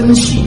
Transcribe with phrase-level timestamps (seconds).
[0.00, 0.46] 分析。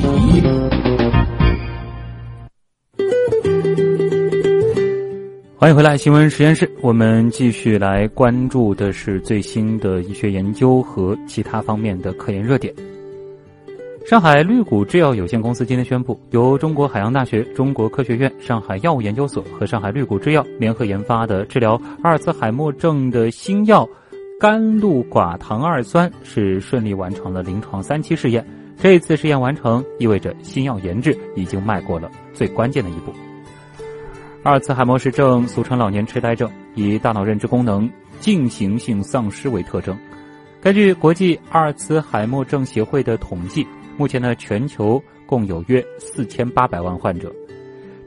[5.57, 6.71] 欢迎回来，新闻实验室。
[6.81, 12.73] 我们继续来关注的是最新的医学研究和其他方面的科研热点。
[14.05, 21.73] 上海绿谷制药有限公司今天宣布，由中国海洋大学、中国科学院、上海药物研究所和上海绿谷制药联合研发的治疗
[22.03, 23.85] 阿尔茨海默症的新药
[24.39, 28.47] 甘露寡糖二酸是顺利完成了临床三期试验。
[28.77, 33.13] 这次试验完成，意味着新药研制已经迈过了最关键的一步。
[34.43, 37.87] 阿尔茨海默氏症俗称老年痴呆症，以大脑认知功能
[38.19, 39.95] 进行性丧失为特征。
[40.59, 43.65] 根据国际阿尔茨海默症协会的统计，
[43.97, 47.31] 目前呢全球共有约四千八百万患者。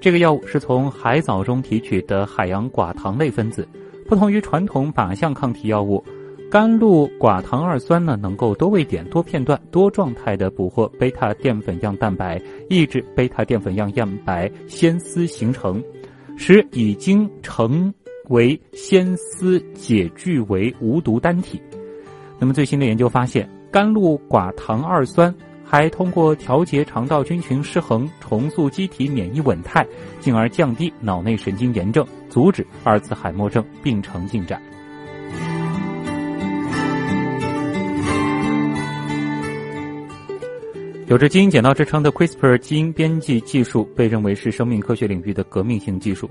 [0.01, 3.67] 这个药物是从海藻中提取的海洋寡糖类分子，
[4.09, 6.05] 不同于传统靶向抗体药物，
[6.55, 15.83] 甘露寡糖二酸呢能够多位点、多片段、多状态的捕获贝塔淀粉样蛋白，抑制贝塔淀粉样蛋白纤丝形成。
[16.37, 17.93] 使已经成
[18.29, 21.61] 为纤丝解聚为无毒单体。
[22.39, 25.35] 那么最新的研究发现，甘露寡糖二酸
[25.65, 29.85] 还通过调节肠道菌群失衡，重塑机体免疫稳态，
[30.21, 34.63] 进而降低脑内神经炎症，阻止阿尔茨海默症病程进展。
[41.15, 46.29] 有着基因剪刀之称的 CRISPR 基因编辑技术被认为是生命科学领域的革命性技术，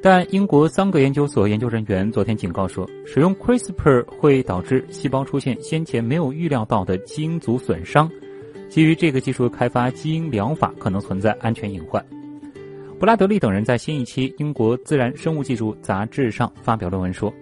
[0.00, 8.08] 但英国桑格研究所研究人员昨天警告说，使用 CRISPR 会导致细胞出现先前没有预料到的基因组损伤。
[8.68, 12.00] 基于这个技术开发基因疗法可能存在安全隐患。
[13.00, 17.34] 布拉德利等人在新一期英国自然生物技术杂志上发表论文说，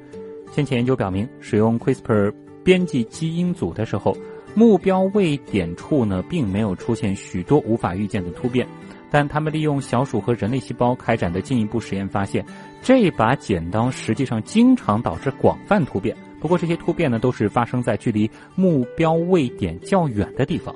[0.50, 2.32] 先前研究表明，使用 CRISPR
[2.64, 4.16] 编辑基因组的时候。
[4.58, 8.66] 目标位点处呢，并没有出现许多无法预见的突变，
[9.08, 12.44] 但他们利用小鼠和人类细胞开展的进一步实验发现，
[12.82, 16.16] 这把剪刀实际上经常导致广泛突变。
[16.40, 20.74] 不过这些突变呢，都是发生在距离目标位点较远的地方。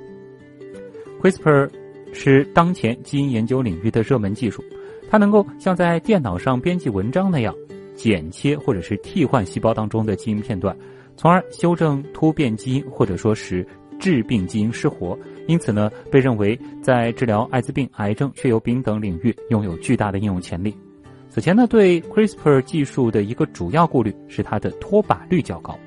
[1.21, 1.69] CRISPR
[2.13, 4.63] 是当前基因研究领域的热门技术，
[5.11, 7.53] 它能够像在电脑上编辑文章那样，
[7.97, 10.77] 剪切或者是替换细胞当中的基因片段。
[11.23, 13.65] 从而修正突变基因，或者说使
[14.01, 15.17] 致病基因失活。
[15.47, 20.77] 因此呢，被认为在治疗艾滋病、癌症、血友病等领域拥有巨大的应用潜力。
[21.29, 25.79] 此前呢，对 CRISPR 技术的一个主要顾虑是它的脱靶率较高。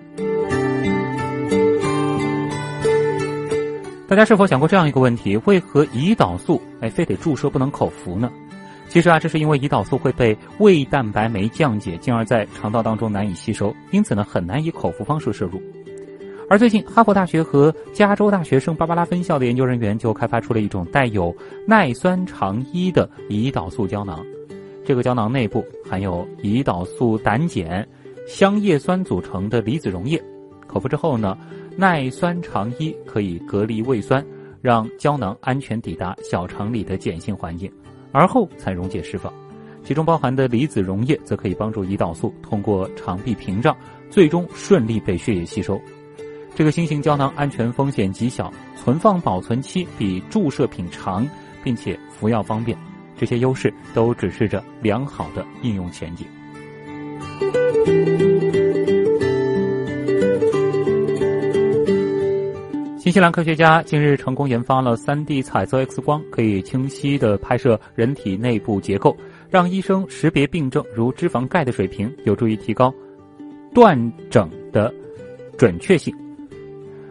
[4.07, 8.31] 大家是否想过这样一个问题：为何胰岛素哎非得注射不能口服呢？
[8.87, 15.61] 其实啊，这是因为胰岛素会被胃蛋白酶降解，进而在肠道当中难以吸收，因此呢，很难以口服方式摄入。
[16.47, 21.35] 而最近，哈佛大学和加州大学圣巴巴拉分校的研究人员就开发出了一种带有
[21.67, 24.23] 耐酸肠衣的胰岛素胶囊。
[24.85, 27.85] 这个胶囊内部含有胰岛素胆碱、
[28.27, 30.23] 香叶酸组成的离子溶液。
[30.67, 31.35] 口服之后呢，
[31.75, 34.23] 耐酸肠衣可以隔离胃酸，
[34.61, 37.71] 让胶囊安全抵达小肠里的碱性环境。
[38.15, 39.33] 而后才溶解释放，
[39.83, 43.75] 其中包含的离子溶液则可以帮助胰岛素通过肠壁屏障，
[44.09, 45.77] 最终顺利被血液吸收。
[46.55, 48.49] 这个新型胶囊安全风险极小，
[48.81, 51.27] 存放保存期比注射品长，
[51.61, 52.77] 并且服药方便，
[53.17, 56.25] 这些优势都指示着良好的应用前景。
[63.15, 69.15] 西兰科学家近日成功研发了 3D 彩色 X 光，可以清晰地拍摄人体内部结构，
[69.49, 72.93] 让医生识别病症如脂肪钙的水平，有助于提高
[73.73, 73.97] 断
[74.29, 74.93] 诊的
[75.57, 76.13] 准确性。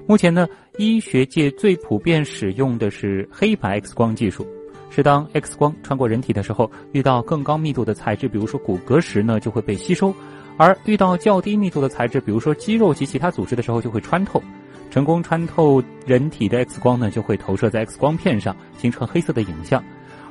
[0.06, 4.46] 目前呢，医学界最普遍使用的是黑白 X 光技术，
[4.90, 10.12] 是当 X 光穿过人体的时候，遇到更高密度的材质，比如说骨骼时呢，就会被吸收；
[10.58, 14.42] 而遇到较低密度的材质，比如说肌肉及其他组织的时候，就会穿透。
[14.90, 19.82] 成功穿透人体的 X 光呢，就会投射在 X 光片上，形成黑色的影像；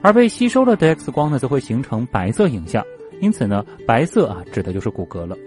[0.02, 2.84] 而被吸收了的 X 光呢，则会形成白色影像。
[3.20, 5.38] 因此呢，白色啊，指的就是骨骼了。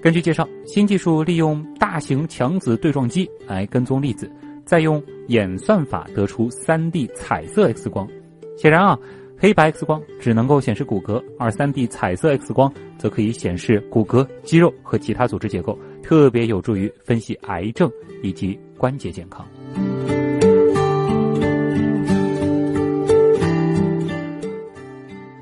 [0.00, 4.30] 根据介绍，新技术利用大型强子对撞机来跟踪粒子，
[4.64, 8.08] 再用演算法得出 3D 彩色 X 光。
[8.56, 8.98] 显然啊，
[9.36, 15.78] 黑白 X 光只能够显示骨骼，而 3D 彩色 X 光则可以显示骨骼、肌肉和其他组织结构。
[16.08, 19.46] 特别有助于分析癌症以及关节健康。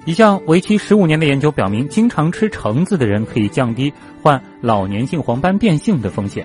[0.05, 6.45] 一项为期十五年的研究表明，经常吃橙子的人可以降低患老年性黄斑变性的风险。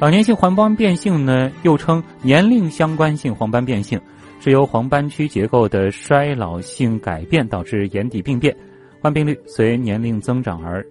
[0.00, 4.00] 老年性黄斑变性呢，又称年龄相关性黄斑变性，
[4.40, 8.52] 是由黄斑区结构的衰老性改变导致眼底病变，
[9.00, 10.84] 患病率随年龄增长而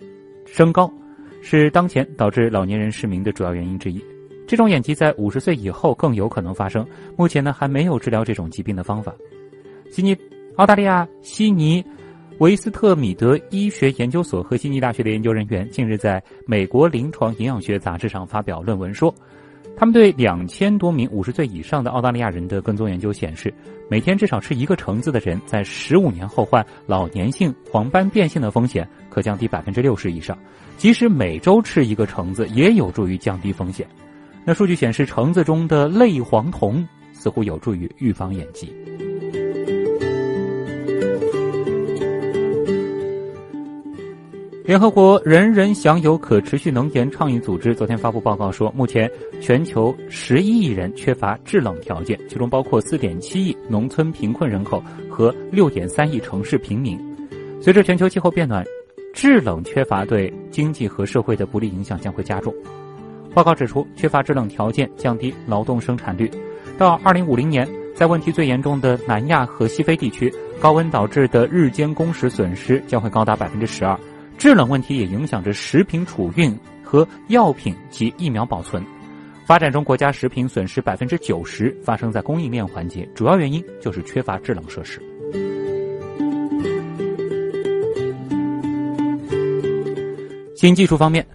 [0.46, 0.90] 升高，
[1.44, 4.04] 是当前导致老年人失明的主要原因之一。
[4.48, 6.88] 这种眼疾在五十岁以后更有可能发生，
[7.18, 9.14] 目前呢还没有治疗这种疾病的方法。
[9.92, 10.18] 悉尼，
[10.56, 11.84] 澳大利亚悉尼
[12.40, 19.14] 维斯特米德医学研究所和悉尼大学的研究人员近日在美国临床营养学杂志上发表论文说，
[19.76, 23.54] 他们对两千多名五十岁以上的澳大利亚人的跟踪研究显示，
[23.90, 30.38] 每天至少吃一个橙子的人，在十五年后患老年性黄斑变性的风险可降低百分之六十以上，
[30.78, 33.86] 即使每周吃一个橙子，也有助于降低风险。
[34.46, 38.72] 那数据显示，橙子中的类黄酮似乎有助于预防眼疾。
[44.64, 49.12] 联合国人人享有可持续能源倡议组织昨天发布报告说，目前
[49.42, 56.98] 全球十一亿人缺乏制冷条件，其中包括四点七亿农村贫困人口和六点三亿城市平民。
[57.60, 58.64] 随着全球气候变暖，
[59.14, 62.54] 制冷缺乏对经济和社会的不利影响将会加重。
[63.34, 66.32] 报告指出，缺乏制冷条件降低劳动生产率。
[66.78, 74.00] 到二零五零年，在问题最严重的南亚和西非地区，高温导致的日间工时损失将会高达百分之十二。
[74.38, 78.84] 制冷问题也影响着食品储运和药品及疫苗保存。
[79.46, 85.02] 发展中国家食品损失百分之九十发生在供应链环节，主要原因就是缺乏制冷设施。
[90.56, 91.26] 新技术方面。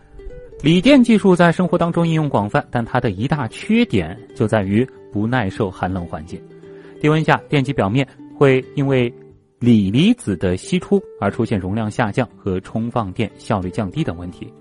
[0.61, 6.43] 锂电技术在生活当中应用广泛，但它的一大缺点就在于不耐受寒冷环境。
[7.00, 8.05] 低温下，电机表面
[8.37, 9.09] 会因为
[9.59, 14.53] 锂离子的析出而出现容量下降和充放电效率降低等问题。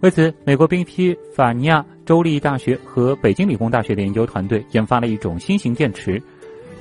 [0.00, 6.22] 为此，美国宾夕法尼亚州立大学和北京理工大学的研究团队研发了一种新型电池，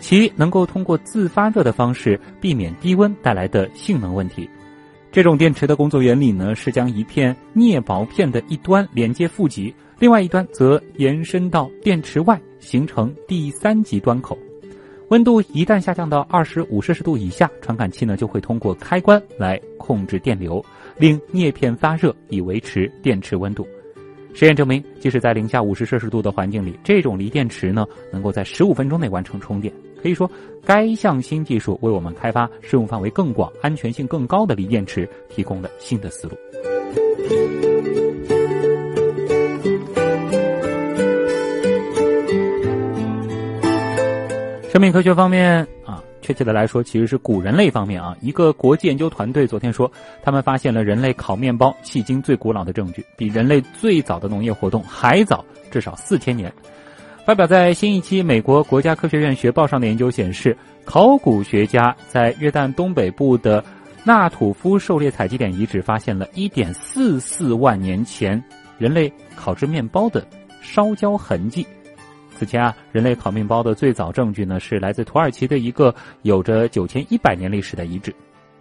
[0.01, 4.49] 其能够通过自发热的方式避免低温带来的性能问题。
[5.13, 14.37] 这种电池的工作原理呢，是将一片镍薄片的一端连接负极，另外一端则延伸到电池外，形成第三极端口。
[15.09, 20.63] 温度一旦下降到二十五摄氏度以下，传感器呢就会通过开关来控制电流，
[20.97, 23.67] 令镍片发热，以维持电池温度。
[24.33, 29.71] 实验证明，即使在零下五十摄氏度的环境里，这种锂电池呢能够在十五分钟内完成充电。
[30.01, 30.29] 可以说，
[30.65, 37.64] 该项新技术为我们开发适用范围更广、安全性更高的锂电池提供了新的思路。
[44.75, 48.13] 生命科学方面啊，确切的来说，其实是古人类方面啊。
[48.19, 49.89] 一个国际研究团队昨天说，
[50.21, 56.51] 他们发现了人类烤面包迄今最古老的证据，比人类最早的农业活动还早至少四千年。
[57.25, 63.63] 发表在新一期美国国家科学院学报上的研究显示，考古学家在约旦东北部的
[64.03, 68.43] 纳土夫狩猎采集点遗址发现了1.44万年前
[68.77, 70.27] 人类烤制面包的
[70.61, 71.65] 烧焦痕迹。
[72.37, 78.13] 此前啊，人类烤面包的最早证据呢是来自土耳其的一个有着九千一百年历史的遗址。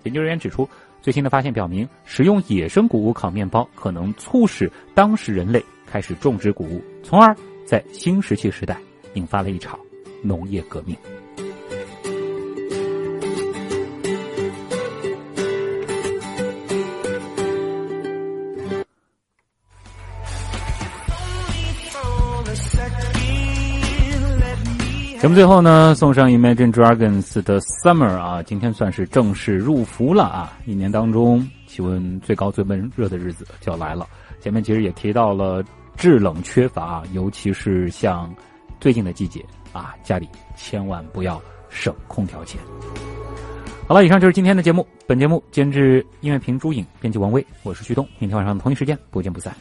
[0.04, 0.68] 研究人员指出，
[1.02, 7.36] 最新的发现表明，使用野生谷物烤面包可能促使当时人类开始种植谷物，从而。
[7.66, 8.76] 在新石器时代，
[9.14, 9.80] 引发了一场
[10.22, 10.94] 农业革命。
[25.24, 30.52] 节目最后呢，送上 Imagine Dragons 的 Summer 啊，今天算是正式入伏了啊！
[30.66, 34.06] 一年当中气温最高、最闷热的日子就要来了。
[34.38, 35.64] 前面其实也提到了。
[35.96, 38.34] 制冷缺乏，尤其是像
[38.78, 41.40] 最近的季节啊，家里千万不要
[41.70, 42.60] 省空调钱。
[43.86, 44.86] 好了，以上就是今天的节目。
[45.06, 48.06] 本节目监制音乐评朱颖，编辑王威，我是旭东。
[48.18, 49.56] 明天晚上同一时间不见不散。